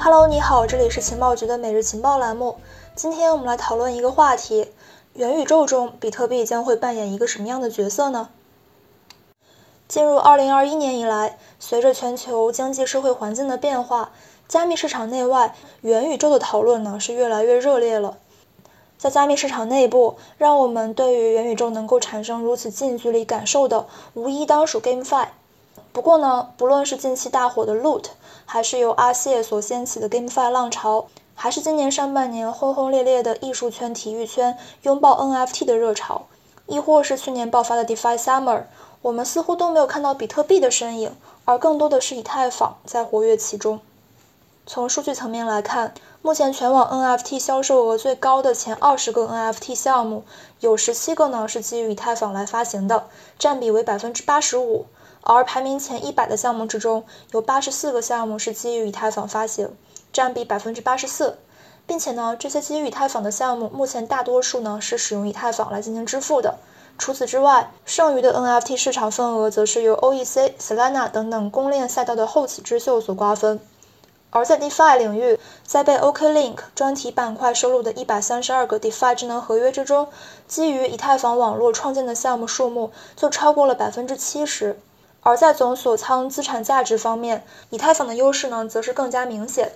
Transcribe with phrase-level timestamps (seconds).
[0.00, 2.56] Hello，你好，这里是情报局的每日情报栏目。
[2.94, 4.70] 今天我们来讨论一个话题：
[5.14, 8.28] 元宇宙中比特币将会扮演一个什么样的角色呢？
[9.88, 14.12] 进入2021年以来，随着全球经济社会环境的变化，
[14.46, 18.18] 加密市场内外元宇宙的讨论呢是越来越热烈了。
[18.96, 25.26] 在加密市场内部，让我们对于元宇宙能够产生如此近距离感受的，无一当属 GameFi。
[25.98, 28.04] 不过呢，不论是近期大火的 Loot，
[28.46, 36.26] 还是由阿谢所掀起的 GameFi 浪潮，还是今年上半年轰轰烈烈的艺术圈、体育圈拥抱 NFT 的热潮，
[36.68, 38.62] 亦或是去年爆发的 DeFi Summer，
[39.02, 43.80] 我们似乎都没有看到比特币的身影，而更多的是以太坊在活跃其中。
[44.68, 50.22] 从数据层面来看，目前全网 NFT 销售额最高的前二十个 NFT 项目，
[50.60, 54.86] 有十七个呢是基于以太坊来发行的，占比为百分之八十五。
[55.22, 59.70] 而排名前一百的项目之中，有八十四个项目是基于以太坊发行，
[60.12, 61.38] 占比百分之八十四。
[61.86, 66.56] 并且呢，这些基于以太坊的项目，目前大多数呢是使用以太坊来进行支付的。
[66.98, 73.58] 除此之外，剩余的 NFT 市场份额则是由 OEC、Solana 等等公链赛道的后起之秀所瓜分。
[74.28, 80.08] 而在 DeFi 领域，在被 OKLink 专题板块收录的一百三十二个 DeFi 智能合约之中，
[80.46, 84.78] 基于以太坊网络创建的项目数目就超过了百分之七十。
[85.28, 89.72] 而在总锁仓资产价值方面，以太坊的优势呢，则是更加明显。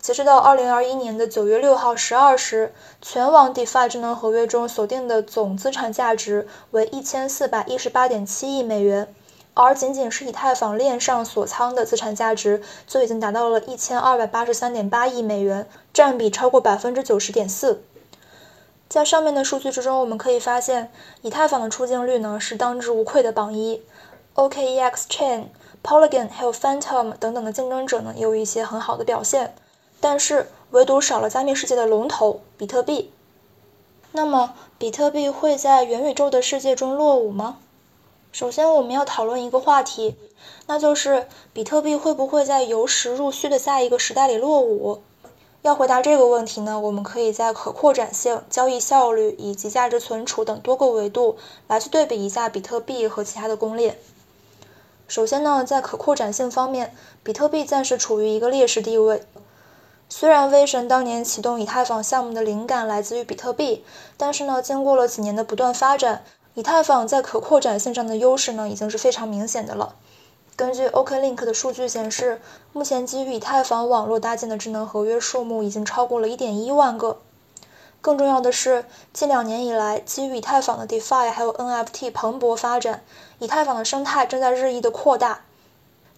[0.00, 9.14] 截止到二零二一年的九月六号十二时，全网 DeFi 智能合约中锁定的总资产价值为一千四百一十八点七亿美元。
[9.52, 17.82] 而仅仅是以太坊链上锁仓的资产价值就已经达到了一千二百八十三点八亿美元，占比超过百分之九十点四。
[18.88, 23.82] 在上面的数据之中，我们可以发现，以太坊的出镜率呢是当之无愧的榜一
[24.34, 25.44] ，OKEX Chain、
[25.82, 29.54] Polygon 还有 Phantom 等等的竞争者呢也有一些很好的表现，
[30.00, 33.10] 但是唯独少了加密世界的龙头比特币。
[34.12, 37.58] 那么，比特币会在元宇宙的世界中落伍吗？
[38.30, 40.16] 首先，我们要讨论一个话题，
[40.66, 45.02] 那就是比特币会不会在由实入虚的下一个时代里落伍？
[45.62, 51.36] 要回答这个问题呢，我们可以在可扩展性、交易效率以及价值存储等多个维度
[51.68, 53.96] 来去对比一下比特币和其他的公链。
[55.14, 56.92] 首先呢，在可扩展性方面，
[57.22, 59.22] 比特币暂时处于一个劣势地位。
[60.08, 63.84] 虽然威神当年启动以太坊项目的灵感来自于比特币，
[64.16, 66.24] 但是呢，经过了几年的不断发展。
[66.54, 69.94] 以太坊在可扩展性上的优势呢，已经是非常明显的了。
[70.56, 72.40] 根据 OKLink 的数据显示，
[72.72, 77.18] 目前基于以太坊网络搭建的智能合约数目已经超过了一点一万个。
[78.04, 78.84] 更重要的是，
[79.14, 83.02] 近两年以来，基于以太坊的 DeFi 还有 NFT 蓬勃发展，
[83.38, 85.40] 以太坊的生态正在日益的扩大。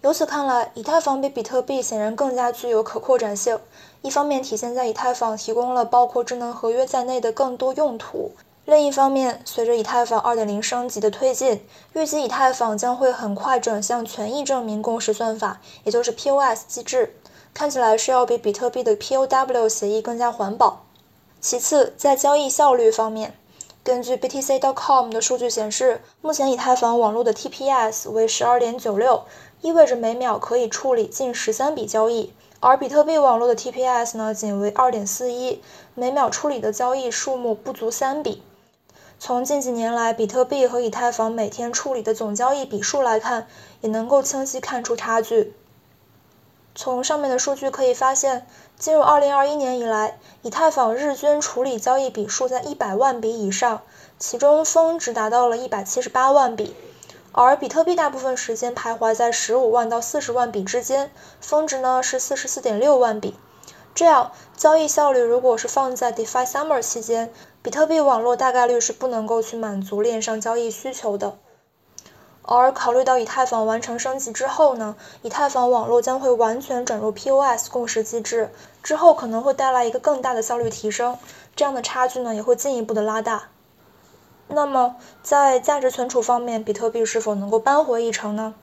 [0.00, 3.60] 由此看来，以太坊比比特币显然更加具有可扩展性。
[4.02, 8.32] 一方面体现在以太坊提供了包括智能合约在内的更多用途。
[8.64, 17.14] 另一方面，随着以太坊2.0升级的推进，预计以太坊将会很快转向权益证明共识算法，也就是 POS 机制，
[17.54, 20.82] 看起来是要比比特币的 POW 协议更加环保。
[21.48, 23.32] 其次，在交易效率方面，
[23.84, 29.20] 根据 BTC.com 的数据显示，目前以太坊网络的 TPS 为12.96，
[29.60, 32.32] 意味着每秒可以处理近13笔交易。
[32.58, 35.58] 而比特币网络的 TPS 呢，仅为2.41，
[35.94, 38.42] 每秒处理的交易数目不足三笔。
[39.20, 43.46] 从近几年来比特币和以太坊每天处理的总交易笔数来看，
[43.82, 45.54] 也能够清晰看出差距。
[46.78, 48.46] 从上面的数据可以发现，
[48.78, 53.80] 进入2021年以来，以太坊日均处理交易笔数在一百万笔以上，
[54.18, 56.76] 其中峰值达到了一百七十八万笔，
[57.32, 61.10] 而比特币大部分时间徘徊在十五万到四十万笔之间，
[61.40, 63.34] 峰值呢是四十四点六万笔。
[63.94, 67.32] 这样，交易效率如果是放在 DeFi Summer 期间，
[67.62, 71.38] 比特币网络大概率是不能够去满足链上交易需求的。
[72.46, 78.50] 而考虑到以太坊完成升级之后呢，以太坊网络将会完全转入 POS 共识机制，
[78.82, 81.18] 之后可能会带来一个更大的效率提升，
[81.56, 83.48] 这样的差距呢也会进一步的拉大。
[84.48, 84.94] 那么，
[85.24, 88.54] 在价值存储方面，比特币是否能够扳回一城呢？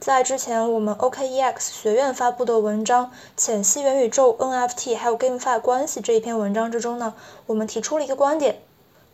[0.00, 3.06] 在之前我们 OKEX 学院发布的文章
[3.36, 7.14] 《浅析元宇宙 NFT 还有 GameFi 关系》这一篇文章之中呢，
[7.46, 8.62] 我们提出了一个观点：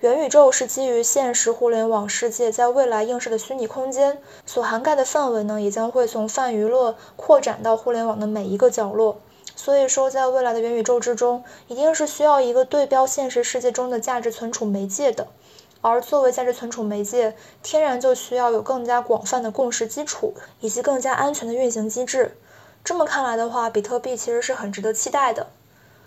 [0.01, 9.19] 元宇宙是基于现实互联网世界在未来映射的虚拟空间，所涵盖的范围呢，也将会从泛娱乐扩展到互联网的每一个角落。
[9.55, 15.29] 所以说，在未来的元宇宙之中，一定是需要一个对标现实世界中的价值存储媒介的。
[15.81, 22.37] 而作为价值存储媒介，天然就需要有更加广泛的共识基础，以及更加安全的运行机制。
[22.85, 25.47] 这么看来的话，比特币其实是很值得期待的。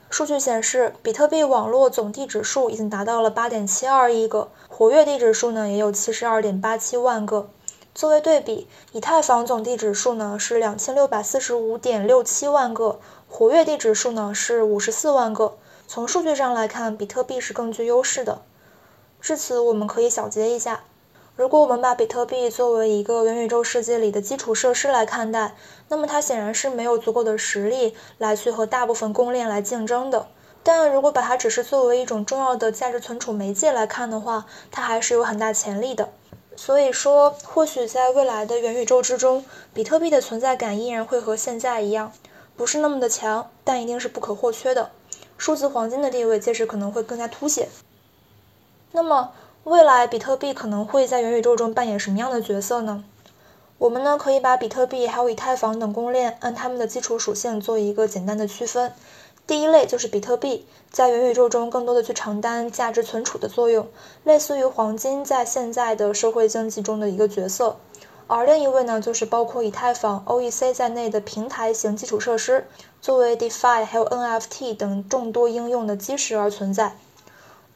[0.10, 7.50] 数据显示，比特币网络总地址数已经达到了八点七二亿个，活跃地址数呢也有七十二点八七万个。
[7.94, 15.58] 作为对比，以太坊总地址数呢是两千六百四十五点六七万个，活跃地址数呢是五十四万个。
[15.88, 18.42] 从数据上来看，比特币是更具优势的。
[19.22, 20.84] 至此，我们可以小结一下：
[21.40, 25.56] 如果我们把比特币作为一个元宇宙世界里的基础设施来看待，
[25.88, 30.28] 那么它显然是没有足够的实力来去和大部分公链来竞争的。
[30.64, 36.10] 但如果把它只是作为一种重要的价值存储媒介来看的话，它还是有很大潜力的。
[36.58, 42.12] 所以说，或许在未来的元宇宙之中，比特币的存在感依然会和现在一样，
[42.58, 44.92] 不是那么的强，但一定是不可或缺的。
[45.38, 47.70] 数字黄金的地位届时可能会更加凸显。
[48.92, 49.32] 那么，
[49.66, 53.04] 未来比特币可能会在元宇宙中扮演什么样的角色呢？
[53.78, 58.94] 我们呢可以把比特币还有以太坊等公链按它们的基础属性做一个简单的区分。
[59.46, 63.88] 第一类就是比特币，在元宇宙中更多的去承担价值存储的作用，
[64.24, 67.78] 类似于黄金在现在的社会经济中的一个角色。
[68.28, 72.68] 而另一位呢，就是包括以太坊、OEC 在内的平台型基础设施，
[73.02, 76.96] 作为 DeFi 还有 NFT 等众多应用的基石而存在。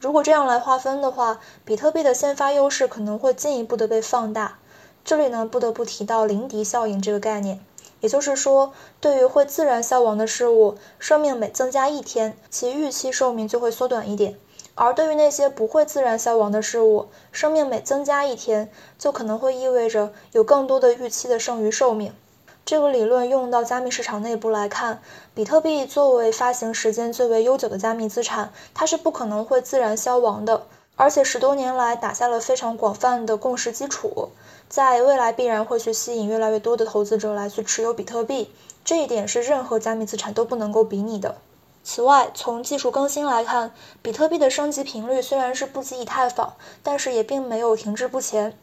[0.04, 4.58] 如果这样来划分的话，比特币的先发优势可能会进一步的被放大。
[5.02, 7.58] 这里呢，不得不提到林迪效应这个概念，
[8.00, 14.34] 也就是说，对于会自然消亡的事物，生命每增加一天，其预期寿命就会缩短一点；
[14.74, 22.12] 而对于那些不会自然消亡的事物，生命每增加一天，就可能会意味着有更多的预期的剩余寿命。
[22.64, 25.02] 这个理论用到加密市场内部来看，
[25.34, 30.66] 比特币作为发行时间最为悠久的加密资产，它是不可能会自然消亡的，
[30.96, 34.30] 而且十多年来打下了非常广泛的共识基础，
[34.66, 38.50] 在未来必然会去吸引越来越多的投资者来去持有比特币，
[38.82, 41.36] 这一点是任何加密资产都不能够比拟的。
[41.82, 48.56] 此外，从技术更新来看，比特币的升级频率虽然是不及以太坊，但是也并没有停滞不前。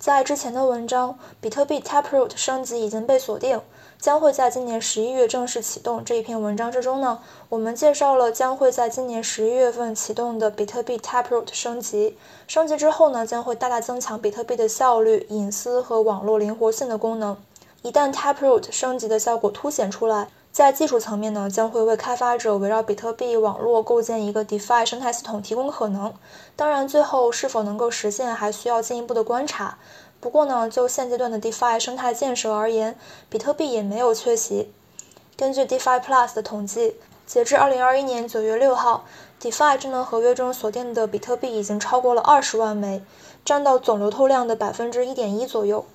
[0.00, 3.60] 在之前的文章，比特币 Taproot 升级已经被锁定，
[4.00, 6.02] 将会在今年十一月正式启动。
[6.02, 7.18] 这一篇文章之中呢，
[7.50, 12.16] 我们介绍了将会在今年十一月份启动的比特币 Taproot 升级。
[12.48, 17.36] 升级之后呢，将会大大增强比特币的效率、隐私和网络灵活性的功能。
[17.82, 26.12] 一旦 Taproot 升级的效果凸显出来，在技术层面呢，将会为开发者围绕比特币网络构建一个 DeFi 生态系统提供可能。
[26.56, 29.78] 当然，最后是否能够实现，还需要进一步的观察。
[30.18, 32.98] 不过呢，就现阶段的 DeFi 生态建设而言，
[33.28, 34.72] 比特币也没有缺席。
[35.36, 39.04] 根据 DeFi Plus 的统计，截至2021年9月6号
[39.40, 43.02] ，DeFi 智能合约中锁定的比特币已经超过了20万枚，
[43.44, 45.86] 占到总流通量的百分之一点一左右。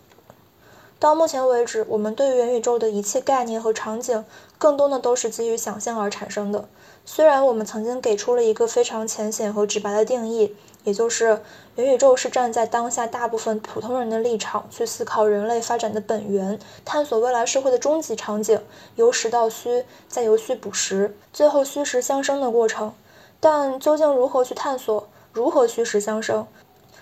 [0.97, 4.23] 到目前为止，我们对元宇宙的一切概念和场景，
[4.57, 6.65] 更多的都是基于想象而产生的。
[7.03, 10.55] 虽然我们曾经给出了一个非常浅显和直白的定义，
[10.85, 11.41] 也就是
[11.75, 18.59] 元宇宙是站在当下大部分普通人的立场去思考人类发展的本源，探索未来社会的终极场景，
[18.95, 22.93] 由实到虚，再由虚补实，最后虚实相生的过程。
[23.41, 26.47] 但究竟如何去探索，如何虚实相生，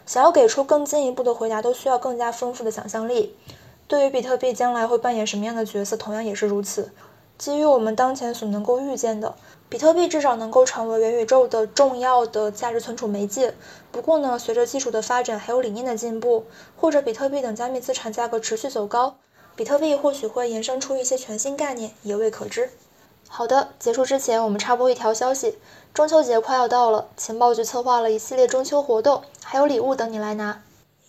[0.05, 3.37] 想要给出更进一步的回答，都需要更加丰富的想象力。
[3.93, 6.91] 对于比特币将来会扮演什么样的角色，同样也是如此。
[7.37, 9.35] 基于我们当前所能够预见的，
[9.69, 13.53] 比特币至少能够成为元宇宙的重要的价值存储媒介。
[13.91, 16.45] 不过呢，随着技术的发展还有理念的进步，
[16.75, 19.17] 或者比特币等加密资产价格持续走高，
[19.55, 22.71] 比特币或许会衍生出一些全新概念，也未可知。
[23.27, 25.59] 好的，结束之前我们插播一条消息：
[25.93, 30.63] 中秋节快要到了，情报局策划了一系列中秋活动，还有礼物等你来拿。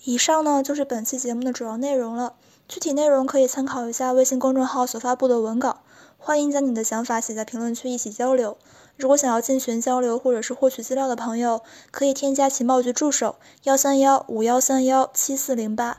[0.05, 2.35] 以上呢就是本期节目的主要内容了。
[2.67, 5.81] 具体内容可以参考一下微信公众号所发布的文稿，
[6.19, 8.57] 欢迎将你的想法写在评论区一起交流。
[8.97, 15.99] 如果想要进群交流或者是获取资料的朋友，可以添加情报局助手幺三幺五幺三幺七四零八。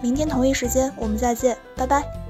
[0.00, 2.21] 明天同一时间我们再见，拜拜。